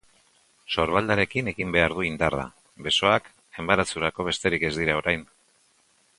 Sorbaldarekin 0.75 1.51
egin 1.51 1.75
behar 1.75 1.95
du 1.97 2.05
indarra, 2.07 2.47
besoak 2.89 3.31
enbarazurako 3.65 4.27
besterik 4.31 4.69
ez 4.71 4.75
dira 4.81 4.99
orain. 5.03 5.29